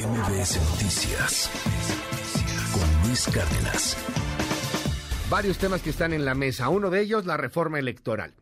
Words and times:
MBS 0.00 0.56
Noticias 0.70 1.50
con 2.72 3.06
Luis 3.06 3.26
Cárdenas. 3.26 3.96
Varios 5.28 5.58
temas 5.58 5.82
que 5.82 5.90
están 5.90 6.14
en 6.14 6.24
la 6.24 6.34
mesa. 6.34 6.70
Uno 6.70 6.88
de 6.88 7.02
ellos, 7.02 7.26
la 7.26 7.36
reforma 7.36 7.78
electoral. 7.78 8.32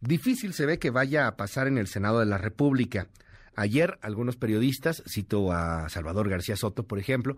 Difícil 0.00 0.52
se 0.52 0.66
ve 0.66 0.80
que 0.80 0.90
vaya 0.90 1.28
a 1.28 1.36
pasar 1.36 1.68
en 1.68 1.78
el 1.78 1.86
Senado 1.86 2.18
de 2.18 2.26
la 2.26 2.38
República. 2.38 3.06
Ayer 3.54 3.98
algunos 4.02 4.36
periodistas, 4.36 5.04
cito 5.08 5.52
a 5.52 5.88
Salvador 5.90 6.28
García 6.28 6.56
Soto, 6.56 6.88
por 6.88 6.98
ejemplo, 6.98 7.36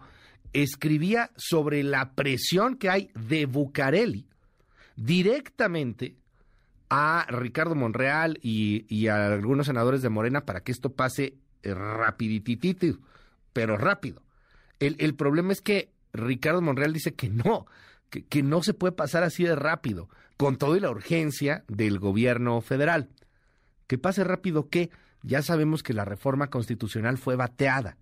escribía 0.54 1.30
sobre 1.36 1.82
la 1.82 2.12
presión 2.14 2.76
que 2.76 2.88
hay 2.88 3.10
de 3.14 3.44
Bucareli 3.44 4.26
directamente 4.96 6.16
a 6.88 7.26
Ricardo 7.28 7.74
Monreal 7.74 8.38
y, 8.40 9.08
a 9.08 9.26
algunos 9.26 9.66
senadores 9.66 10.00
de 10.00 10.08
Morena 10.08 10.46
para 10.46 10.62
que 10.62 10.72
esto 10.72 10.94
pase 10.94 11.34
rapidititito, 11.62 12.98
pero 13.52 13.76
rápido. 13.76 14.22
El, 14.78 14.96
el, 14.98 15.14
problema 15.14 15.52
es 15.52 15.60
que 15.60 15.90
Ricardo 16.12 16.62
Monreal 16.62 16.92
dice 16.92 17.14
que 17.14 17.28
no, 17.28 17.66
que, 18.10 18.24
que 18.24 18.42
no 18.42 18.62
se 18.62 18.74
puede 18.74 18.92
pasar 18.92 19.22
así 19.22 19.44
de 19.44 19.56
rápido, 19.56 20.08
con 20.36 20.56
toda 20.56 20.78
la 20.78 20.90
urgencia 20.90 21.64
del 21.68 21.98
gobierno 21.98 22.60
federal. 22.60 23.08
Que 23.86 23.98
pase 23.98 24.22
rápido 24.22 24.68
que 24.68 24.90
ya 25.22 25.42
sabemos 25.42 25.82
que 25.82 25.94
la 25.94 26.04
reforma 26.04 26.48
constitucional 26.48 27.18
fue 27.18 27.36
bateada, 27.36 27.96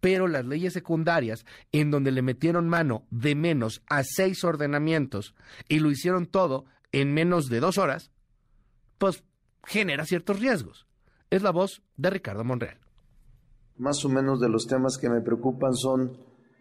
pero 0.00 0.26
las 0.26 0.44
leyes 0.44 0.72
secundarias, 0.72 1.46
en 1.70 1.90
donde 1.90 2.10
le 2.10 2.22
metieron 2.22 2.68
mano 2.68 3.06
de 3.10 3.34
menos 3.34 3.82
a 3.88 4.02
seis 4.02 4.42
ordenamientos 4.42 5.34
y 5.68 5.78
lo 5.78 5.90
hicieron 5.90 6.26
todo 6.26 6.64
en 6.90 7.14
menos 7.14 7.46
de 7.46 7.60
dos 7.60 7.78
horas, 7.78 8.10
pues 8.98 9.22
genera 9.64 10.04
ciertos 10.04 10.40
riesgos. 10.40 10.86
Es 11.30 11.42
la 11.42 11.52
voz 11.52 11.82
de 11.96 12.10
Ricardo 12.10 12.44
Monreal. 12.44 12.81
Más 13.78 14.04
o 14.04 14.08
menos 14.08 14.40
de 14.40 14.48
los 14.48 14.66
temas 14.66 14.98
que 14.98 15.08
me 15.08 15.20
preocupan 15.20 15.74
son, 15.74 16.12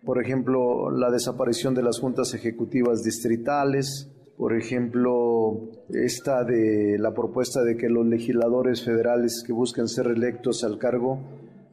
por 0.05 0.21
ejemplo, 0.23 0.89
la 0.91 1.11
desaparición 1.11 1.73
de 1.73 1.83
las 1.83 1.99
juntas 1.99 2.33
ejecutivas 2.33 3.03
distritales, 3.03 4.09
por 4.37 4.57
ejemplo, 4.57 5.69
esta 5.89 6.43
de 6.43 6.97
la 6.97 7.13
propuesta 7.13 7.63
de 7.63 7.77
que 7.77 7.89
los 7.89 8.07
legisladores 8.07 8.83
federales 8.83 9.43
que 9.45 9.53
busquen 9.53 9.87
ser 9.87 10.07
electos 10.07 10.63
al 10.63 10.79
cargo 10.79 11.19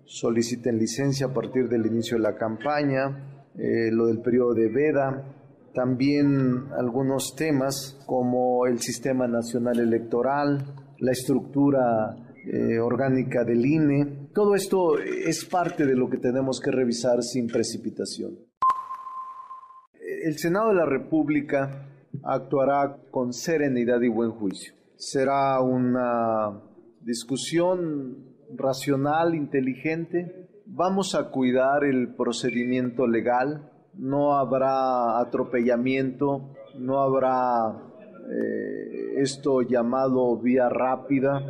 soliciten 0.05 0.79
licencia 0.79 1.29
a 1.29 1.33
partir 1.33 1.69
del 1.69 1.87
inicio 1.87 2.17
de 2.17 2.25
la 2.25 2.37
campaña, 2.37 3.45
eh, 3.57 3.91
lo 3.91 4.07
del 4.07 4.21
periodo 4.21 4.55
de 4.55 4.69
veda, 4.69 5.35
también 5.75 6.67
algunos 6.77 7.35
temas 7.37 7.99
como 8.07 8.67
el 8.67 8.81
sistema 8.81 9.27
nacional 9.29 9.79
electoral, 9.79 10.75
la 10.99 11.13
estructura 11.13 12.17
eh, 12.53 12.79
orgánica 12.81 13.45
del 13.45 13.65
INE. 13.65 14.18
Todo 14.39 14.55
esto 14.55 15.01
es 15.01 15.45
parte 15.47 15.85
de 15.85 15.97
lo 15.97 16.09
que 16.09 16.19
tenemos 16.19 16.61
que 16.61 16.71
revisar 16.71 17.25
sin 17.25 17.49
precipitación. 17.49 18.39
El 20.01 20.39
Senado 20.39 20.69
de 20.69 20.77
la 20.77 20.87
República 20.87 21.89
actuará 22.23 22.99
con 23.11 23.33
serenidad 23.33 24.01
y 24.01 24.07
buen 24.07 24.31
juicio. 24.31 24.75
Será 24.95 25.61
una 25.61 26.63
discusión 27.01 28.29
racional, 28.55 29.35
inteligente. 29.35 30.49
Vamos 30.67 31.17
a 31.17 31.33
cuidar 31.33 31.83
el 31.83 32.15
procedimiento 32.15 33.09
legal, 33.09 33.73
no 33.95 34.37
habrá 34.37 35.19
atropellamiento, 35.19 36.55
no 36.79 37.01
habrá 37.01 37.77
eh, 38.31 39.21
esto 39.21 39.63
llamado 39.63 40.39
vía 40.39 40.69
rápida. 40.69 41.43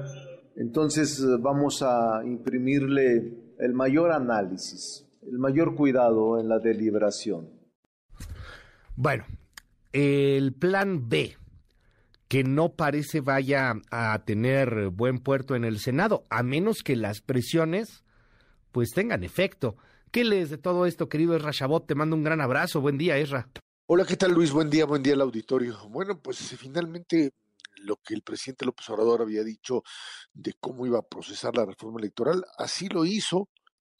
Entonces 0.60 1.24
vamos 1.40 1.82
a 1.82 2.20
imprimirle 2.24 3.54
el 3.60 3.74
mayor 3.74 4.10
análisis, 4.10 5.06
el 5.22 5.38
mayor 5.38 5.76
cuidado 5.76 6.40
en 6.40 6.48
la 6.48 6.58
deliberación. 6.58 7.48
Bueno, 8.96 9.24
el 9.92 10.52
plan 10.52 11.08
B, 11.08 11.36
que 12.26 12.42
no 12.42 12.70
parece 12.70 13.20
vaya 13.20 13.74
a 13.92 14.18
tener 14.24 14.88
buen 14.88 15.20
puerto 15.20 15.54
en 15.54 15.62
el 15.64 15.78
Senado, 15.78 16.24
a 16.28 16.42
menos 16.42 16.82
que 16.82 16.96
las 16.96 17.20
presiones 17.20 18.02
pues 18.72 18.90
tengan 18.90 19.22
efecto. 19.22 19.76
¿Qué 20.10 20.24
lees 20.24 20.50
de 20.50 20.58
todo 20.58 20.86
esto, 20.86 21.08
querido 21.08 21.36
Esra 21.36 21.52
Chabot? 21.52 21.86
Te 21.86 21.94
mando 21.94 22.16
un 22.16 22.24
gran 22.24 22.40
abrazo. 22.40 22.80
Buen 22.80 22.98
día, 22.98 23.16
Esra. 23.16 23.48
Hola, 23.86 24.04
¿qué 24.04 24.16
tal, 24.16 24.32
Luis? 24.32 24.50
Buen 24.50 24.70
día, 24.70 24.86
buen 24.86 25.04
día 25.04 25.14
al 25.14 25.20
auditorio. 25.20 25.76
Bueno, 25.88 26.18
pues 26.20 26.38
finalmente 26.58 27.30
lo 27.80 27.96
que 27.96 28.14
el 28.14 28.22
presidente 28.22 28.64
López 28.66 28.88
Obrador 28.90 29.22
había 29.22 29.44
dicho 29.44 29.82
de 30.32 30.54
cómo 30.60 30.86
iba 30.86 30.98
a 30.98 31.08
procesar 31.08 31.56
la 31.56 31.66
reforma 31.66 32.00
electoral, 32.00 32.44
así 32.56 32.88
lo 32.88 33.04
hizo. 33.04 33.48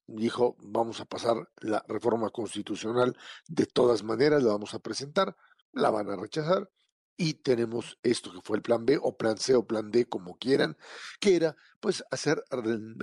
Dijo, 0.06 0.56
vamos 0.61 1.00
a 1.00 1.05
pasar 1.05 1.37
la 1.61 1.84
reforma 1.87 2.31
constitucional 2.31 3.15
de 3.47 3.67
todas 3.67 4.03
maneras, 4.03 4.43
la 4.43 4.53
vamos 4.53 4.72
a 4.72 4.78
presentar 4.78 5.37
la 5.72 5.91
van 5.91 6.11
a 6.11 6.17
rechazar 6.17 6.69
y 7.17 7.34
tenemos 7.34 7.99
esto 8.03 8.33
que 8.33 8.41
fue 8.43 8.56
el 8.59 8.62
plan 8.62 8.87
B 8.87 8.99
o 9.00 9.17
plan 9.17 9.38
C 9.38 9.55
o 9.55 9.67
plan 9.67 9.91
D, 9.91 10.06
como 10.06 10.37
quieran, 10.38 10.77
que 11.19 11.34
era 11.34 11.56
pues 11.81 12.05
hacer 12.11 12.43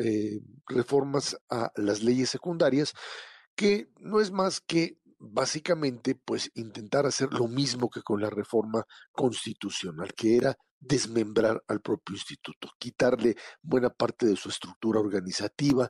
eh, 0.02 0.40
reformas 0.68 1.38
a 1.50 1.72
las 1.76 2.02
leyes 2.02 2.30
secundarias, 2.30 2.94
que 3.56 3.92
no 4.00 4.22
es 4.22 4.32
más 4.32 4.62
que 4.62 5.00
básicamente 5.32 6.16
pues 6.16 6.52
intentar 6.56 7.06
hacer 7.06 7.34
lo 7.34 7.48
mismo 7.48 7.90
que 7.90 8.02
con 8.02 8.22
la 8.22 8.30
reforma 8.30 8.84
constitucional, 9.12 10.14
que 10.14 10.38
era 10.38 10.56
desmembrar 10.80 11.62
al 11.68 11.82
propio 11.82 12.16
instituto, 12.16 12.70
quitarle 12.78 13.36
buena 13.62 13.90
parte 13.90 14.26
de 14.26 14.36
su 14.36 14.50
estructura 14.50 15.00
organizativa, 15.00 15.90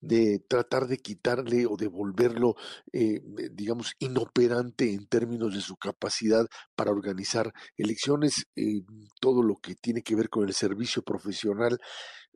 de 0.00 0.40
tratar 0.48 0.88
de 0.88 0.98
quitarle 0.98 1.64
o 1.66 1.76
de 1.76 1.86
volverlo, 1.86 2.56
eh, 2.92 3.20
digamos, 3.52 3.92
inoperante 4.00 4.92
en 4.92 5.06
términos 5.06 5.54
de 5.54 5.60
su 5.60 5.76
capacidad 5.76 6.44
para 6.74 6.90
organizar 6.90 7.52
elecciones, 7.76 8.46
eh, 8.56 8.82
todo 9.20 9.42
lo 9.44 9.56
que 9.62 9.76
tiene 9.76 10.02
que 10.02 10.16
ver 10.16 10.28
con 10.28 10.44
el 10.44 10.54
servicio 10.54 11.02
profesional, 11.02 11.78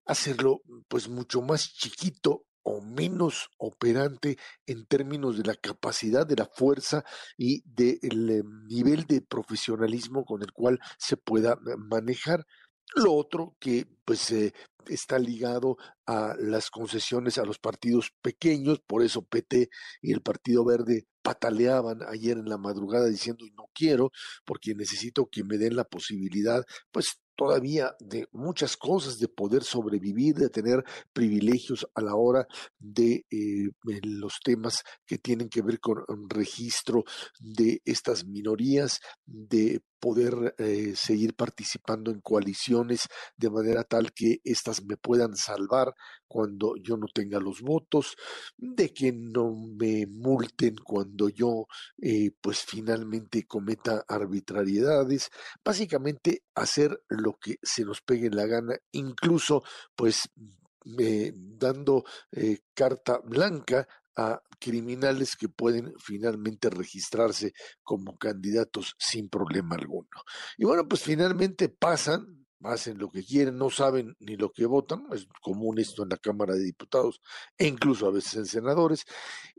hacerlo 0.06 0.60
pues 0.88 1.08
mucho 1.08 1.42
más 1.42 1.72
chiquito 1.72 2.44
o 2.66 2.80
menos 2.80 3.48
operante 3.58 4.36
en 4.66 4.86
términos 4.86 5.38
de 5.38 5.44
la 5.44 5.54
capacidad, 5.54 6.26
de 6.26 6.34
la 6.34 6.46
fuerza 6.46 7.04
y 7.38 7.62
del 7.64 8.30
eh, 8.30 8.42
nivel 8.68 9.04
de 9.04 9.20
profesionalismo 9.20 10.24
con 10.24 10.42
el 10.42 10.52
cual 10.52 10.80
se 10.98 11.16
pueda 11.16 11.56
manejar. 11.78 12.44
Lo 12.96 13.14
otro 13.14 13.56
que 13.60 13.86
pues 14.04 14.32
eh, 14.32 14.52
está 14.88 15.18
ligado 15.20 15.76
a 16.06 16.34
las 16.40 16.70
concesiones 16.70 17.38
a 17.38 17.44
los 17.44 17.60
partidos 17.60 18.12
pequeños, 18.20 18.80
por 18.80 19.02
eso 19.04 19.22
PT 19.22 19.70
y 20.02 20.12
el 20.12 20.20
Partido 20.20 20.64
Verde 20.64 21.06
pataleaban 21.22 22.00
ayer 22.08 22.36
en 22.36 22.48
la 22.48 22.58
madrugada 22.58 23.06
diciendo 23.06 23.44
no 23.56 23.70
quiero 23.74 24.10
porque 24.44 24.74
necesito 24.74 25.26
que 25.26 25.44
me 25.44 25.56
den 25.58 25.76
la 25.76 25.84
posibilidad 25.84 26.64
pues 26.90 27.20
todavía 27.36 27.94
de 28.00 28.28
muchas 28.32 28.76
cosas, 28.76 29.18
de 29.18 29.28
poder 29.28 29.62
sobrevivir, 29.62 30.34
de 30.34 30.48
tener 30.48 30.84
privilegios 31.12 31.86
a 31.94 32.00
la 32.00 32.14
hora 32.14 32.46
de 32.78 33.26
eh, 33.30 33.70
los 34.02 34.40
temas 34.42 34.82
que 35.06 35.18
tienen 35.18 35.48
que 35.48 35.62
ver 35.62 35.78
con 35.78 36.04
un 36.08 36.28
registro 36.28 37.04
de 37.38 37.80
estas 37.84 38.24
minorías, 38.24 39.00
de 39.24 39.82
poder 40.00 40.54
eh, 40.58 40.94
seguir 40.94 41.34
participando 41.34 42.10
en 42.10 42.20
coaliciones 42.20 43.08
de 43.36 43.50
manera 43.50 43.84
tal 43.84 44.12
que 44.12 44.40
éstas 44.44 44.84
me 44.84 44.96
puedan 44.96 45.36
salvar 45.36 45.94
cuando 46.26 46.76
yo 46.76 46.96
no 46.96 47.06
tenga 47.12 47.40
los 47.40 47.60
votos, 47.60 48.16
de 48.56 48.92
que 48.92 49.12
no 49.12 49.52
me 49.52 50.06
multen 50.06 50.76
cuando 50.76 51.28
yo 51.28 51.66
eh, 52.00 52.30
pues 52.40 52.60
finalmente 52.60 53.46
cometa 53.46 54.04
arbitrariedades, 54.08 55.30
básicamente 55.64 56.42
hacer 56.54 57.02
lo 57.08 57.38
que 57.38 57.56
se 57.62 57.84
nos 57.84 58.00
pegue 58.02 58.30
la 58.30 58.46
gana, 58.46 58.76
incluso 58.92 59.62
pues 59.94 60.28
dando 61.34 62.04
eh, 62.30 62.60
carta 62.74 63.18
blanca 63.18 63.88
a 64.16 64.40
criminales 64.58 65.36
que 65.36 65.48
pueden 65.48 65.92
finalmente 65.98 66.70
registrarse 66.70 67.52
como 67.82 68.16
candidatos 68.16 68.94
sin 68.98 69.28
problema 69.28 69.76
alguno. 69.76 70.08
Y 70.56 70.64
bueno, 70.64 70.88
pues 70.88 71.02
finalmente 71.02 71.68
pasan, 71.68 72.35
hacen 72.62 72.98
lo 72.98 73.08
que 73.08 73.24
quieren, 73.24 73.58
no 73.58 73.70
saben 73.70 74.16
ni 74.18 74.36
lo 74.36 74.50
que 74.52 74.66
votan, 74.66 75.06
es 75.12 75.26
común 75.42 75.78
esto 75.78 76.02
en 76.02 76.10
la 76.10 76.16
Cámara 76.16 76.54
de 76.54 76.64
Diputados 76.64 77.20
e 77.58 77.66
incluso 77.66 78.06
a 78.06 78.10
veces 78.10 78.36
en 78.36 78.46
senadores, 78.46 79.04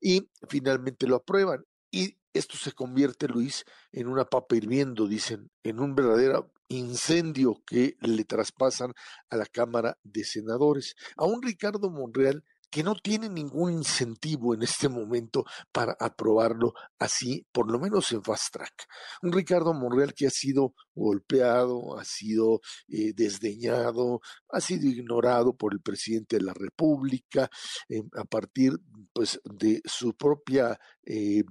y 0.01 0.29
finalmente 0.49 1.07
lo 1.07 1.17
aprueban. 1.17 1.65
Y 1.91 2.17
esto 2.33 2.57
se 2.57 2.71
convierte, 2.73 3.27
Luis, 3.27 3.65
en 3.91 4.07
una 4.07 4.25
papa 4.25 4.55
hirviendo, 4.55 5.07
dicen, 5.07 5.49
en 5.63 5.79
un 5.79 5.95
verdadero 5.95 6.51
incendio 6.69 7.61
que 7.65 7.97
le 8.01 8.25
traspasan 8.25 8.93
a 9.29 9.37
la 9.37 9.45
Cámara 9.45 9.97
de 10.03 10.23
Senadores. 10.23 10.95
A 11.15 11.25
un 11.25 11.41
Ricardo 11.41 11.89
Monreal 11.89 12.43
que 12.69 12.83
no 12.83 12.95
tiene 12.95 13.29
ningún 13.29 13.71
incentivo 13.73 14.53
en 14.53 14.63
este 14.63 14.89
momento 14.89 15.45
para 15.71 15.95
aprobarlo 15.99 16.73
así, 16.99 17.45
por 17.51 17.71
lo 17.71 17.79
menos 17.79 18.11
en 18.11 18.23
fast 18.23 18.53
track. 18.53 18.87
Un 19.21 19.31
Ricardo 19.31 19.73
Monreal 19.73 20.13
que 20.13 20.27
ha 20.27 20.31
sido 20.31 20.73
golpeado, 20.93 21.97
ha 21.97 22.03
sido 22.03 22.61
eh, 22.87 23.13
desdeñado, 23.13 24.21
ha 24.49 24.61
sido 24.61 24.87
ignorado 24.87 25.55
por 25.55 25.73
el 25.73 25.81
presidente 25.81 26.37
de 26.37 26.43
la 26.43 26.53
República 26.53 27.49
eh, 27.89 28.03
a 28.15 28.25
partir 28.25 28.73
pues 29.13 29.39
de 29.43 29.81
su 29.85 30.15
propia 30.15 30.79
eh, 31.05 31.43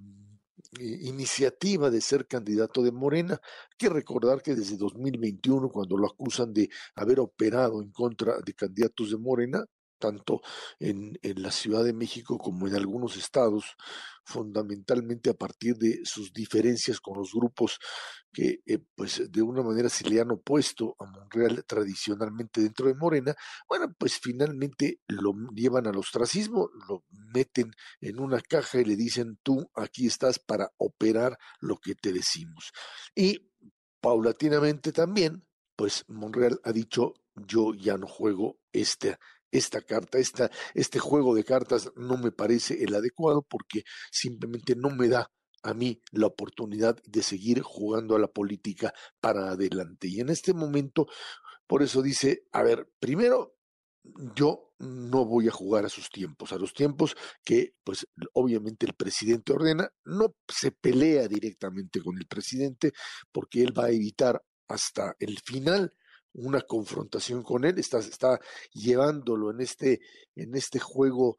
iniciativa 0.81 1.91
de 1.91 2.01
ser 2.01 2.27
candidato 2.27 2.83
de 2.83 2.93
Morena. 2.93 3.35
Hay 3.35 3.77
que 3.79 3.89
recordar 3.89 4.43
que 4.43 4.55
desde 4.55 4.77
2021, 4.77 5.69
cuando 5.71 5.97
lo 5.97 6.07
acusan 6.09 6.53
de 6.53 6.69
haber 6.95 7.21
operado 7.21 7.81
en 7.83 7.91
contra 7.91 8.41
de 8.45 8.55
candidatos 8.55 9.11
de 9.11 9.17
Morena, 9.17 9.65
tanto 9.99 10.41
en, 10.79 11.19
en, 11.23 11.43
la 11.43 11.51
Ciudad 11.51 11.85
de 11.85 11.93
México 11.93 12.39
como 12.39 12.67
en 12.67 12.75
algunos 12.75 13.17
estados, 13.17 13.77
fundamentalmente 14.25 15.31
a 15.31 15.35
partir 15.35 15.77
de 15.77 16.01
sus 16.05 16.33
diferencias 16.33 17.01
con 17.01 17.17
los 17.19 17.33
grupos 17.33 17.79
que 18.33 18.61
eh, 18.67 18.79
pues 18.95 19.23
de 19.31 19.41
una 19.41 19.63
manera 19.63 19.89
se 19.89 20.09
le 20.09 20.21
han 20.21 20.31
opuesto 20.31 20.97
a 20.99 21.07
Monreal 21.07 21.65
tradicionalmente 21.65 22.61
dentro 22.61 22.87
de 22.87 22.95
Morena, 22.95 23.35
bueno, 23.69 23.87
pues 23.97 24.19
finalmente 24.19 25.01
lo 25.07 25.33
llevan 25.55 25.87
al 25.87 25.97
ostracismo, 25.97 26.69
lo 26.89 27.05
meten 27.33 27.71
en 28.01 28.21
una 28.21 28.41
caja 28.41 28.81
y 28.81 28.85
le 28.85 28.97
dicen 28.97 29.39
tú 29.43 29.71
aquí 29.75 30.07
estás 30.07 30.39
para 30.39 30.71
operar 30.77 31.39
lo 31.61 31.79
que 31.79 31.95
te 31.95 32.13
decimos. 32.13 32.73
Y 33.15 33.51
paulatinamente 34.01 34.93
también, 34.93 35.47
pues 35.77 36.05
Monreal 36.09 36.61
ha 36.65 36.73
dicho 36.73 37.15
yo 37.37 37.75
ya 37.75 37.97
no 37.97 38.07
juego 38.07 38.59
este 38.73 39.19
esta 39.57 39.81
carta, 39.83 40.19
esta, 40.19 40.51
este 40.75 40.99
juego 40.99 41.35
de 41.35 41.45
cartas 41.45 41.91
no 41.97 42.17
me 42.17 42.33
parece 42.33 42.83
el 42.83 42.95
adecuado 42.95 43.43
porque 43.43 43.83
simplemente 44.11 44.75
no 44.77 44.91
me 44.91 45.09
da 45.09 45.31
a 45.63 45.75
mí 45.75 46.01
la 46.13 46.27
oportunidad 46.27 46.97
de 47.05 47.23
seguir 47.23 47.61
jugando 47.61 48.15
a 48.15 48.21
la 48.21 48.29
política 48.29 48.93
para 49.21 49.51
adelante. 49.51 50.09
Y 50.09 50.21
en 50.21 50.29
este 50.29 50.55
momento, 50.55 51.07
por 51.67 51.83
eso 51.83 52.03
dice, 52.03 52.45
a 52.53 52.63
ver, 52.63 52.89
primero, 53.01 53.57
yo 54.37 54.73
no 54.79 55.25
voy 55.25 55.49
a 55.49 55.53
jugar 55.53 55.85
a 55.85 55.89
sus 55.89 56.11
tiempos, 56.11 56.53
a 56.53 56.59
los 56.59 56.73
tiempos 56.73 57.17
que, 57.45 57.75
pues, 57.83 58.07
obviamente 58.35 58.87
el 58.87 58.95
presidente 58.95 59.53
ordena, 59.53 59.91
no 60.05 60.37
se 60.47 60.71
pelea 60.71 61.27
directamente 61.27 62.01
con 62.01 62.17
el 62.19 62.27
presidente 62.27 62.93
porque 63.33 63.63
él 63.63 63.77
va 63.77 63.87
a 63.87 63.91
evitar 63.91 64.41
hasta 64.69 65.17
el 65.19 65.39
final 65.41 65.93
una 66.37 66.61
confrontación 66.63 67.43
con 67.43 67.65
él, 67.65 67.79
está, 67.79 67.99
está 67.99 68.41
llevándolo 68.73 69.51
en 69.51 69.61
este, 69.61 70.01
en 70.35 70.55
este 70.55 70.79
juego 70.79 71.37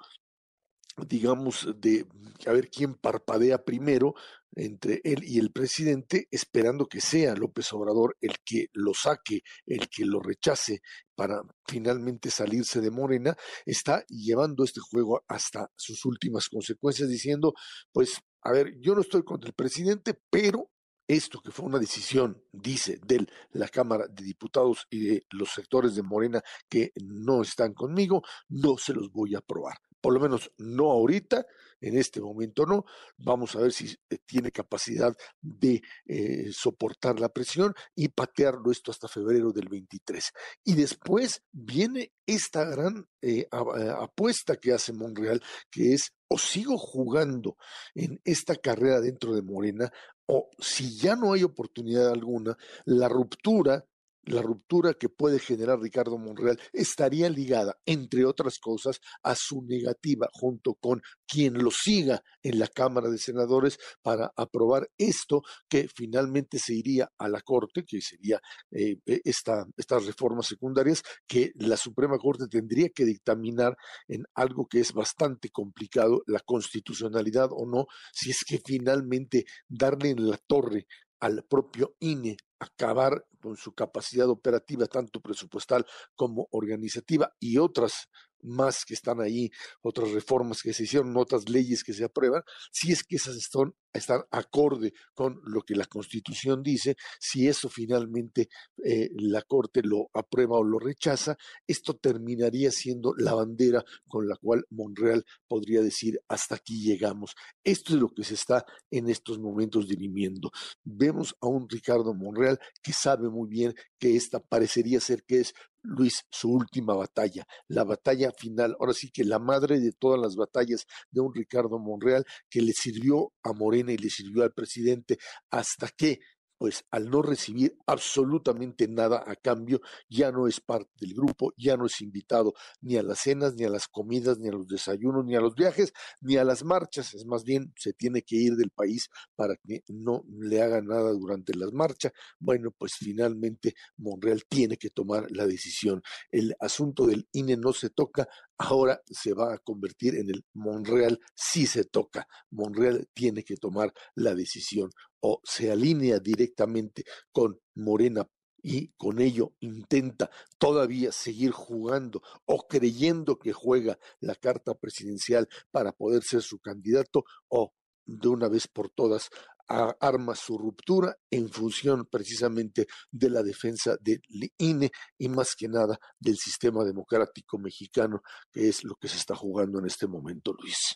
digamos, 1.05 1.67
de 1.77 2.07
a 2.47 2.53
ver 2.53 2.69
quién 2.69 2.95
parpadea 2.95 3.63
primero 3.63 4.15
entre 4.55 4.99
él 5.03 5.23
y 5.23 5.37
el 5.37 5.51
presidente, 5.51 6.27
esperando 6.31 6.87
que 6.87 7.01
sea 7.01 7.35
López 7.35 7.71
Obrador 7.73 8.17
el 8.21 8.37
que 8.43 8.67
lo 8.73 8.93
saque, 8.93 9.41
el 9.67 9.87
que 9.89 10.05
lo 10.05 10.19
rechace 10.19 10.79
para 11.15 11.41
finalmente 11.67 12.31
salirse 12.31 12.81
de 12.81 12.89
Morena, 12.89 13.35
está 13.65 14.03
llevando 14.07 14.63
este 14.63 14.79
juego 14.79 15.23
hasta 15.27 15.69
sus 15.75 16.03
últimas 16.05 16.49
consecuencias, 16.49 17.09
diciendo, 17.09 17.53
pues, 17.91 18.19
a 18.41 18.51
ver, 18.51 18.73
yo 18.79 18.95
no 18.95 19.01
estoy 19.01 19.23
contra 19.23 19.49
el 19.49 19.55
presidente, 19.55 20.17
pero 20.31 20.71
esto 21.07 21.41
que 21.41 21.51
fue 21.51 21.65
una 21.65 21.79
decisión, 21.79 22.43
dice, 22.51 22.99
de 23.05 23.25
la 23.51 23.67
Cámara 23.67 24.07
de 24.07 24.23
Diputados 24.23 24.87
y 24.89 24.99
de 25.05 25.25
los 25.31 25.51
sectores 25.53 25.95
de 25.95 26.03
Morena 26.03 26.41
que 26.69 26.91
no 27.03 27.41
están 27.41 27.73
conmigo, 27.73 28.23
no 28.49 28.77
se 28.77 28.93
los 28.93 29.11
voy 29.11 29.35
a 29.35 29.39
aprobar. 29.39 29.77
Por 30.01 30.13
lo 30.13 30.19
menos 30.19 30.51
no 30.57 30.91
ahorita, 30.91 31.45
en 31.81 31.97
este 31.97 32.21
momento 32.21 32.65
no. 32.65 32.85
Vamos 33.17 33.55
a 33.55 33.59
ver 33.59 33.71
si 33.71 33.95
eh, 34.09 34.17
tiene 34.25 34.51
capacidad 34.51 35.15
de 35.41 35.81
eh, 36.05 36.49
soportar 36.51 37.19
la 37.19 37.29
presión 37.29 37.73
y 37.95 38.09
patearlo 38.09 38.71
esto 38.71 38.91
hasta 38.91 39.07
febrero 39.07 39.51
del 39.51 39.69
23. 39.69 40.31
Y 40.65 40.75
después 40.75 41.43
viene 41.51 42.13
esta 42.25 42.63
gran 42.65 43.07
eh, 43.21 43.47
apuesta 43.51 44.57
que 44.57 44.73
hace 44.73 44.93
Monreal, 44.93 45.41
que 45.71 45.93
es 45.93 46.13
o 46.29 46.37
sigo 46.37 46.77
jugando 46.77 47.57
en 47.95 48.19
esta 48.25 48.55
carrera 48.55 48.99
dentro 48.99 49.33
de 49.33 49.41
Morena, 49.41 49.91
o 50.27 50.49
si 50.59 50.97
ya 50.97 51.15
no 51.15 51.33
hay 51.33 51.43
oportunidad 51.43 52.09
alguna, 52.09 52.57
la 52.85 53.09
ruptura 53.09 53.85
la 54.27 54.41
ruptura 54.41 54.93
que 54.93 55.09
puede 55.09 55.39
generar 55.39 55.79
Ricardo 55.79 56.17
Monreal 56.17 56.59
estaría 56.73 57.29
ligada, 57.29 57.77
entre 57.85 58.25
otras 58.25 58.59
cosas, 58.59 58.99
a 59.23 59.35
su 59.35 59.61
negativa 59.63 60.27
junto 60.33 60.75
con 60.75 61.01
quien 61.25 61.53
lo 61.55 61.71
siga 61.71 62.21
en 62.43 62.59
la 62.59 62.67
Cámara 62.67 63.09
de 63.09 63.17
Senadores 63.17 63.77
para 64.01 64.31
aprobar 64.35 64.89
esto 64.97 65.41
que 65.69 65.87
finalmente 65.93 66.59
se 66.59 66.75
iría 66.75 67.09
a 67.17 67.29
la 67.29 67.41
Corte, 67.41 67.83
que 67.85 68.01
sería 68.01 68.41
eh, 68.71 68.97
e, 69.05 69.21
esta, 69.23 69.65
estas 69.77 70.05
reformas 70.05 70.47
secundarias 70.47 71.03
que 71.25 71.51
la 71.55 71.77
Suprema 71.77 72.17
Corte 72.17 72.47
tendría 72.47 72.89
que 72.89 73.05
dictaminar 73.05 73.75
en 74.07 74.25
algo 74.35 74.67
que 74.67 74.79
es 74.79 74.93
bastante 74.93 75.49
complicado, 75.49 76.21
la 76.27 76.39
constitucionalidad 76.39 77.49
o 77.51 77.65
no, 77.65 77.85
si 78.13 78.31
es 78.31 78.43
que 78.45 78.61
finalmente 78.63 79.45
darle 79.67 80.09
en 80.09 80.29
la 80.29 80.37
torre 80.37 80.87
al 81.19 81.43
propio 81.45 81.95
INE 81.99 82.37
acabar 82.59 83.25
con 83.39 83.55
su 83.57 83.73
capacidad 83.73 84.29
operativa, 84.29 84.85
tanto 84.87 85.21
presupuestal 85.21 85.85
como 86.15 86.47
organizativa, 86.51 87.33
y 87.39 87.57
otras 87.57 88.09
más 88.41 88.85
que 88.85 88.93
están 88.93 89.21
ahí, 89.21 89.49
otras 89.81 90.11
reformas 90.11 90.61
que 90.61 90.73
se 90.73 90.83
hicieron, 90.83 91.15
otras 91.17 91.49
leyes 91.49 91.83
que 91.83 91.93
se 91.93 92.03
aprueban, 92.03 92.43
si 92.71 92.91
es 92.91 93.03
que 93.03 93.15
esas 93.15 93.35
están, 93.35 93.73
están 93.93 94.21
acorde 94.31 94.93
con 95.13 95.39
lo 95.45 95.61
que 95.61 95.75
la 95.75 95.85
Constitución 95.85 96.63
dice, 96.63 96.95
si 97.19 97.47
eso 97.47 97.69
finalmente 97.69 98.49
eh, 98.83 99.09
la 99.15 99.41
Corte 99.41 99.81
lo 99.83 100.09
aprueba 100.13 100.57
o 100.57 100.63
lo 100.63 100.79
rechaza, 100.79 101.37
esto 101.65 101.95
terminaría 101.95 102.71
siendo 102.71 103.13
la 103.17 103.33
bandera 103.33 103.83
con 104.07 104.27
la 104.27 104.35
cual 104.35 104.65
Monreal 104.69 105.25
podría 105.47 105.81
decir 105.81 106.19
hasta 106.27 106.55
aquí 106.55 106.81
llegamos. 106.83 107.35
Esto 107.63 107.93
es 107.93 107.99
lo 107.99 108.09
que 108.09 108.23
se 108.23 108.35
está 108.35 108.65
en 108.91 109.09
estos 109.09 109.39
momentos 109.39 109.87
dirimiendo. 109.87 110.51
Vemos 110.83 111.35
a 111.41 111.47
un 111.47 111.67
Ricardo 111.69 112.13
Monreal 112.13 112.59
que 112.81 112.93
sabe 112.93 113.29
muy 113.29 113.47
bien 113.49 113.73
que 113.99 114.15
esta 114.15 114.39
parecería 114.39 114.99
ser 114.99 115.23
que 115.23 115.39
es 115.39 115.53
Luis, 115.87 116.25
su 116.29 116.51
última 116.51 116.93
batalla, 116.93 117.45
la 117.67 117.83
batalla 117.83 118.31
final, 118.37 118.75
ahora 118.79 118.93
sí 118.93 119.09
que 119.09 119.23
la 119.23 119.39
madre 119.39 119.79
de 119.79 119.93
todas 119.93 120.19
las 120.19 120.35
batallas 120.35 120.85
de 121.09 121.21
un 121.21 121.33
Ricardo 121.33 121.79
Monreal 121.79 122.25
que 122.49 122.61
le 122.61 122.73
sirvió 122.73 123.33
a 123.43 123.53
Morena 123.53 123.93
y 123.93 123.97
le 123.97 124.09
sirvió 124.09 124.43
al 124.43 124.51
presidente 124.51 125.17
hasta 125.49 125.87
que 125.95 126.19
pues 126.57 126.85
al 126.91 127.09
no 127.09 127.21
recibir 127.21 127.77
absolutamente 127.85 128.87
nada 128.87 129.23
a 129.25 129.35
cambio, 129.35 129.81
ya 130.09 130.31
no 130.31 130.47
es 130.47 130.59
parte 130.59 130.91
del 130.99 131.13
grupo, 131.13 131.53
ya 131.57 131.77
no 131.77 131.85
es 131.85 132.01
invitado 132.01 132.53
ni 132.81 132.97
a 132.97 133.03
las 133.03 133.19
cenas, 133.19 133.55
ni 133.55 133.65
a 133.65 133.69
las 133.69 133.87
comidas, 133.87 134.39
ni 134.39 134.49
a 134.49 134.51
los 134.51 134.67
desayunos, 134.67 135.25
ni 135.25 135.35
a 135.35 135.41
los 135.41 135.55
viajes, 135.55 135.93
ni 136.21 136.37
a 136.37 136.43
las 136.43 136.63
marchas, 136.63 137.13
es 137.13 137.25
más 137.25 137.43
bien 137.43 137.73
se 137.77 137.93
tiene 137.93 138.21
que 138.21 138.35
ir 138.35 138.55
del 138.55 138.71
país 138.71 139.09
para 139.35 139.55
que 139.55 139.83
no 139.87 140.23
le 140.27 140.61
haga 140.61 140.81
nada 140.81 141.11
durante 141.11 141.53
las 141.55 141.71
marchas. 141.73 142.11
Bueno, 142.39 142.71
pues 142.71 142.93
finalmente 142.95 143.75
Monreal 143.97 144.43
tiene 144.47 144.77
que 144.77 144.89
tomar 144.89 145.29
la 145.31 145.45
decisión. 145.45 146.01
El 146.31 146.55
asunto 146.59 147.05
del 147.05 147.27
INE 147.31 147.57
no 147.57 147.73
se 147.73 147.89
toca, 147.89 148.27
ahora 148.57 149.01
se 149.05 149.33
va 149.33 149.53
a 149.53 149.57
convertir 149.59 150.15
en 150.15 150.29
el 150.29 150.45
Monreal 150.53 151.19
sí 151.35 151.65
se 151.65 151.83
toca. 151.83 152.27
Monreal 152.49 153.07
tiene 153.13 153.43
que 153.43 153.55
tomar 153.57 153.93
la 154.15 154.33
decisión 154.33 154.89
o 155.19 155.41
se 155.43 155.71
alinea 155.71 156.19
directamente 156.19 157.03
con 157.31 157.59
Morena 157.75 158.27
y 158.61 158.89
con 158.97 159.21
ello 159.21 159.53
intenta 159.59 160.29
todavía 160.57 161.11
seguir 161.11 161.51
jugando 161.51 162.21
o 162.45 162.67
creyendo 162.67 163.37
que 163.37 163.53
juega 163.53 163.99
la 164.19 164.35
carta 164.35 164.73
presidencial 164.73 165.47
para 165.71 165.91
poder 165.91 166.23
ser 166.23 166.41
su 166.41 166.59
candidato 166.59 167.23
o 167.47 167.73
de 168.05 168.27
una 168.27 168.47
vez 168.47 168.67
por 168.67 168.89
todas 168.89 169.29
arma 169.67 170.35
su 170.35 170.57
ruptura 170.57 171.15
en 171.29 171.49
función 171.49 172.05
precisamente 172.05 172.87
de 173.11 173.29
la 173.29 173.43
defensa 173.43 173.97
del 173.99 174.21
INE 174.57 174.91
y 175.17 175.29
más 175.29 175.55
que 175.55 175.67
nada 175.67 175.97
del 176.19 176.37
sistema 176.37 176.83
democrático 176.83 177.57
mexicano, 177.57 178.21
que 178.51 178.69
es 178.69 178.83
lo 178.83 178.95
que 178.95 179.07
se 179.07 179.17
está 179.17 179.35
jugando 179.35 179.79
en 179.79 179.85
este 179.85 180.07
momento, 180.07 180.53
Luis. 180.53 180.95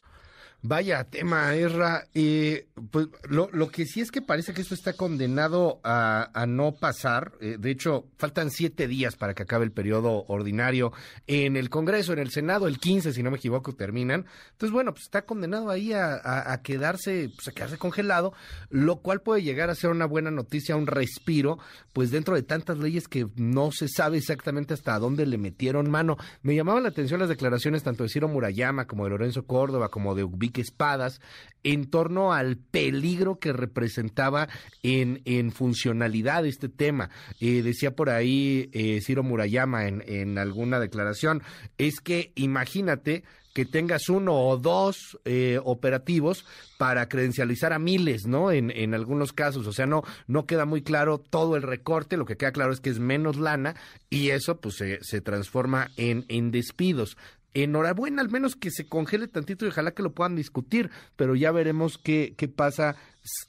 Vaya 0.64 1.04
tema, 1.06 1.56
Erra. 1.56 2.04
Eh, 2.14 2.68
pues 2.92 3.08
lo, 3.28 3.50
que 3.70 3.86
sí 3.86 4.00
es 4.00 4.12
que 4.12 4.22
parece 4.22 4.54
que 4.54 4.62
esto 4.62 4.76
está 4.76 4.94
condenado 4.94 5.80
a, 5.84 6.46
no 6.48 6.74
pasar. 6.74 7.32
Eh, 7.42 7.58
de 7.60 7.72
hecho, 7.72 8.06
faltan 8.18 8.52
siete 8.52 8.88
días 8.88 9.16
para 9.16 9.34
que 9.34 9.42
acabe 9.42 9.66
el 9.66 9.72
periodo 9.72 10.24
ordinario 10.28 10.94
en 11.26 11.58
el 11.58 11.72
Congreso, 11.72 12.14
en 12.14 12.20
el 12.20 12.30
Senado, 12.30 12.68
el 12.68 12.78
15, 12.78 13.12
si 13.12 13.24
no 13.24 13.32
me 13.32 13.38
equivoco, 13.38 13.74
terminan. 13.74 14.28
Entonces, 14.52 14.72
bueno, 14.72 14.92
pues 14.92 15.06
está 15.06 15.24
condenado 15.24 15.72
ahí 15.72 15.94
a, 15.94 16.60
quedarse, 16.64 17.32
pues 17.36 17.48
a 17.48 17.52
quedarse 17.54 17.80
congelado, 17.80 18.34
lo 18.70 18.98
cual 18.98 19.22
puede 19.22 19.42
llegar 19.42 19.72
a 19.72 19.76
ser 19.76 19.90
una 19.90 20.06
buena 20.06 20.30
noticia, 20.30 20.76
un 20.76 20.86
respiro, 20.86 21.58
pues 21.92 22.12
dentro 22.12 22.36
de 22.36 22.44
tantas 22.44 22.78
leyes 22.78 23.08
que 23.08 23.28
no 23.36 23.72
se 23.72 23.88
sabe 23.88 24.18
exactamente 24.18 24.76
hasta 24.76 25.00
dónde 25.00 25.26
le 25.26 25.40
metieron 25.40 25.90
mano. 25.90 26.18
Me 26.44 26.56
llamaban 26.56 26.84
la 26.84 26.90
atención 26.90 27.20
las 27.20 27.30
declaraciones 27.30 27.82
tanto 27.82 28.04
de 28.04 28.10
Ciro 28.10 28.28
Murayama 28.28 28.86
como 28.86 29.06
de 29.06 29.10
Lorenzo 29.10 29.48
Córdoba, 29.48 29.90
como 29.90 30.14
de 30.14 30.24
Ubique 30.52 30.62
Espadas, 30.62 31.22
en 31.64 31.90
torno 31.90 32.34
al 32.34 32.58
peligro 32.58 33.40
que 33.40 33.54
representaba 33.54 34.50
en, 34.84 35.22
en 35.26 35.52
funcionalidad 35.52 36.46
este 36.46 36.70
tema. 36.70 37.10
Eh, 37.40 37.62
decía 37.62 37.96
por 37.96 38.10
ahí 38.10 38.70
eh, 38.74 39.00
Ciro 39.02 39.24
Murayama 39.24 39.88
en, 39.88 40.04
en 40.06 40.38
alguna 40.38 40.80
declaración, 40.80 41.42
es 41.78 42.02
que 42.02 42.32
imagínate 42.36 43.24
que 43.54 43.66
tengas 43.66 44.08
uno 44.08 44.34
o 44.34 44.58
dos 44.58 45.20
eh, 45.26 45.60
operativos 45.64 46.46
para 46.78 47.10
credencializar 47.10 47.74
a 47.74 47.80
miles, 47.80 48.26
¿no? 48.26 48.50
En, 48.50 48.72
en 48.72 48.94
algunos 48.94 49.34
casos, 49.34 49.68
o 49.68 49.74
sea, 49.74 49.86
no, 49.86 50.04
no 50.28 50.46
queda 50.46 50.66
muy 50.66 50.82
claro 50.82 51.18
todo 51.18 51.58
el 51.58 51.62
recorte, 51.62 52.16
lo 52.16 52.26
que 52.26 52.38
queda 52.38 52.54
claro 52.54 52.72
es 52.72 52.80
que 52.80 52.90
es 52.90 53.00
menos 53.00 53.38
lana 53.38 53.76
y 54.10 54.30
eso 54.30 54.62
pues 54.62 54.76
se, 54.76 55.00
se 55.04 55.20
transforma 55.20 55.90
en, 55.98 56.26
en 56.30 56.52
despidos 56.52 57.18
enhorabuena, 57.54 58.22
al 58.22 58.30
menos 58.30 58.56
que 58.56 58.72
se 58.72 58.88
congele 58.88 59.28
tantito 59.28 59.66
y 59.66 59.70
ojalá 59.70 59.92
que 59.92 60.04
lo 60.04 60.14
puedan 60.14 60.36
discutir, 60.36 60.90
pero 61.16 61.36
ya 61.36 61.52
veremos 61.52 61.98
qué, 61.98 62.34
qué 62.38 62.48
pasa 62.48 62.96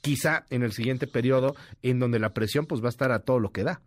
quizá 0.01 0.45
en 0.49 0.63
el 0.63 0.71
siguiente 0.71 1.07
periodo 1.07 1.55
en 1.81 1.99
donde 1.99 2.19
la 2.19 2.33
presión 2.33 2.65
pues 2.65 2.81
va 2.81 2.87
a 2.87 2.89
estar 2.89 3.11
a 3.11 3.19
todo 3.19 3.39
lo 3.39 3.51
que 3.51 3.63
da. 3.63 3.81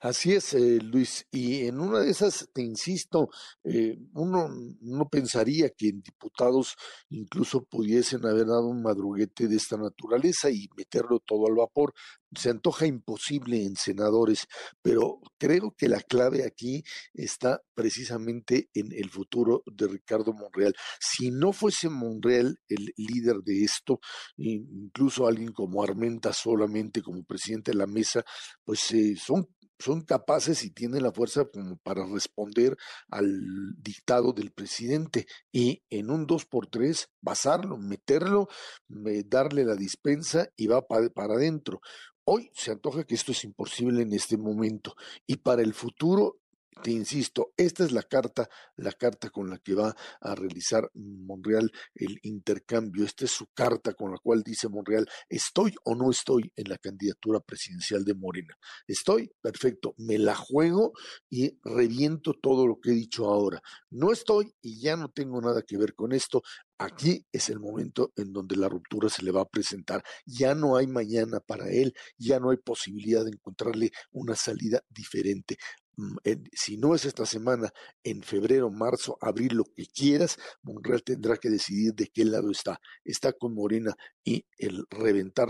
Así 0.00 0.32
es, 0.32 0.54
eh, 0.54 0.78
Luis, 0.80 1.26
y 1.30 1.66
en 1.66 1.80
una 1.80 2.00
de 2.00 2.10
esas, 2.10 2.48
te 2.52 2.62
insisto, 2.62 3.28
eh, 3.64 3.98
uno 4.14 4.48
no 4.80 5.08
pensaría 5.08 5.70
que 5.70 5.88
en 5.88 6.02
diputados 6.02 6.76
incluso 7.10 7.64
pudiesen 7.64 8.24
haber 8.24 8.46
dado 8.46 8.66
un 8.66 8.82
madruguete 8.82 9.48
de 9.48 9.56
esta 9.56 9.76
naturaleza 9.76 10.50
y 10.50 10.68
meterlo 10.76 11.20
todo 11.20 11.46
al 11.46 11.56
vapor. 11.56 11.92
Se 12.32 12.50
antoja 12.50 12.86
imposible 12.86 13.64
en 13.64 13.76
senadores, 13.76 14.46
pero 14.82 15.20
creo 15.38 15.74
que 15.76 15.88
la 15.88 16.00
clave 16.00 16.44
aquí 16.44 16.82
está 17.14 17.62
precisamente 17.74 18.68
en 18.74 18.92
el 18.92 19.10
futuro 19.10 19.62
de 19.66 19.88
Ricardo 19.88 20.32
Monreal. 20.32 20.74
Si 21.00 21.30
no 21.30 21.52
fuese 21.52 21.88
Monreal 21.88 22.58
el 22.68 22.92
líder 22.96 23.38
de 23.38 23.64
esto, 23.64 24.00
incluso 24.36 25.15
alguien 25.24 25.52
como 25.52 25.84
Armenta 25.84 26.32
solamente 26.32 27.00
como 27.00 27.22
presidente 27.22 27.70
de 27.70 27.78
la 27.78 27.86
mesa, 27.86 28.24
pues 28.64 28.90
eh, 28.90 29.14
son 29.16 29.48
son 29.78 30.02
capaces 30.02 30.64
y 30.64 30.70
tienen 30.70 31.02
la 31.02 31.12
fuerza 31.12 31.44
como 31.46 31.76
para 31.76 32.04
responder 32.06 32.76
al 33.10 33.28
dictado 33.76 34.32
del 34.32 34.50
presidente 34.50 35.26
y 35.52 35.82
en 35.90 36.10
un 36.10 36.26
2 36.26 36.46
por 36.46 36.66
3 36.68 37.10
basarlo, 37.20 37.76
meterlo, 37.76 38.48
darle 38.88 39.64
la 39.64 39.74
dispensa 39.74 40.48
y 40.56 40.66
va 40.66 40.86
para, 40.86 41.08
para 41.10 41.34
adentro. 41.34 41.80
Hoy 42.24 42.50
se 42.54 42.72
antoja 42.72 43.04
que 43.04 43.14
esto 43.14 43.32
es 43.32 43.44
imposible 43.44 44.02
en 44.02 44.12
este 44.12 44.36
momento 44.36 44.96
y 45.26 45.36
para 45.36 45.62
el 45.62 45.74
futuro 45.74 46.40
te 46.82 46.90
insisto, 46.90 47.52
esta 47.56 47.84
es 47.84 47.92
la 47.92 48.02
carta, 48.02 48.48
la 48.76 48.92
carta 48.92 49.30
con 49.30 49.50
la 49.50 49.58
que 49.58 49.74
va 49.74 49.94
a 50.20 50.34
realizar 50.34 50.90
Monreal 50.94 51.72
el 51.94 52.18
intercambio. 52.22 53.04
Esta 53.04 53.24
es 53.24 53.30
su 53.30 53.46
carta 53.54 53.94
con 53.94 54.12
la 54.12 54.18
cual 54.18 54.42
dice 54.42 54.68
Monreal, 54.68 55.06
estoy 55.28 55.74
o 55.84 55.94
no 55.94 56.10
estoy 56.10 56.52
en 56.54 56.68
la 56.68 56.78
candidatura 56.78 57.40
presidencial 57.40 58.04
de 58.04 58.14
Morena. 58.14 58.54
Estoy, 58.86 59.32
perfecto, 59.40 59.94
me 59.98 60.18
la 60.18 60.34
juego 60.34 60.92
y 61.30 61.58
reviento 61.64 62.34
todo 62.34 62.66
lo 62.66 62.78
que 62.80 62.90
he 62.90 62.94
dicho 62.94 63.26
ahora. 63.26 63.60
No 63.90 64.12
estoy 64.12 64.54
y 64.60 64.80
ya 64.80 64.96
no 64.96 65.10
tengo 65.10 65.40
nada 65.40 65.62
que 65.62 65.78
ver 65.78 65.94
con 65.94 66.12
esto. 66.12 66.42
Aquí 66.78 67.24
es 67.32 67.48
el 67.48 67.58
momento 67.58 68.12
en 68.16 68.32
donde 68.32 68.56
la 68.56 68.68
ruptura 68.68 69.08
se 69.08 69.24
le 69.24 69.32
va 69.32 69.40
a 69.40 69.48
presentar. 69.48 70.04
Ya 70.26 70.54
no 70.54 70.76
hay 70.76 70.86
mañana 70.86 71.40
para 71.40 71.70
él, 71.70 71.94
ya 72.18 72.38
no 72.38 72.50
hay 72.50 72.58
posibilidad 72.58 73.24
de 73.24 73.30
encontrarle 73.30 73.92
una 74.12 74.36
salida 74.36 74.82
diferente. 74.90 75.56
Mm, 75.96 76.16
si 76.52 76.76
no 76.76 76.94
es 76.94 77.04
esta 77.06 77.24
semana, 77.24 77.70
en 78.04 78.22
febrero, 78.22 78.70
marzo, 78.70 79.16
abril, 79.20 79.56
lo 79.56 79.64
que 79.64 79.86
quieras, 79.86 80.36
Monreal 80.62 81.02
tendrá 81.02 81.36
que 81.38 81.48
decidir 81.48 81.94
de 81.94 82.08
qué 82.08 82.24
lado 82.24 82.50
está. 82.50 82.80
Está 83.04 83.32
con 83.32 83.54
Morena 83.54 83.94
y 84.24 84.46
el 84.58 84.84
reventar 84.90 85.48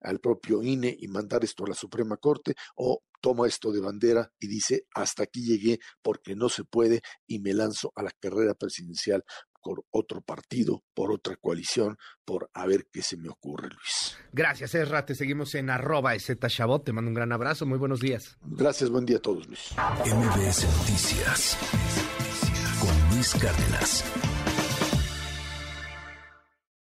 al 0.00 0.20
propio 0.20 0.62
INE 0.62 0.96
y 0.98 1.08
mandar 1.08 1.44
esto 1.44 1.64
a 1.64 1.68
la 1.68 1.74
Suprema 1.74 2.16
Corte 2.16 2.54
o 2.76 3.02
toma 3.20 3.46
esto 3.46 3.72
de 3.72 3.80
bandera 3.80 4.30
y 4.38 4.48
dice 4.48 4.86
hasta 4.94 5.22
aquí 5.22 5.42
llegué 5.44 5.78
porque 6.02 6.36
no 6.36 6.48
se 6.50 6.64
puede 6.64 7.00
y 7.26 7.38
me 7.40 7.54
lanzo 7.54 7.90
a 7.96 8.02
la 8.02 8.10
carrera 8.10 8.54
presidencial 8.54 9.24
por 9.64 9.84
otro 9.90 10.20
partido, 10.20 10.84
por 10.92 11.10
otra 11.10 11.36
coalición, 11.36 11.96
por 12.24 12.50
a 12.52 12.66
ver 12.66 12.86
qué 12.92 13.02
se 13.02 13.16
me 13.16 13.30
ocurre, 13.30 13.70
Luis. 13.70 14.16
Gracias, 14.32 14.74
Ezra. 14.74 15.06
Te 15.06 15.14
seguimos 15.14 15.54
en 15.54 15.70
arroba 15.70 16.12
Chabot. 16.16 16.84
Te 16.84 16.92
mando 16.92 17.08
un 17.08 17.14
gran 17.14 17.32
abrazo. 17.32 17.64
Muy 17.64 17.78
buenos 17.78 18.00
días. 18.00 18.36
Gracias, 18.42 18.90
buen 18.90 19.06
día 19.06 19.16
a 19.16 19.20
todos, 19.20 19.48
Luis. 19.48 19.74
MBS 20.04 20.66
Noticias 20.78 21.58
con 22.78 23.10
Luis 23.16 23.34
Cárdenas. 23.34 24.33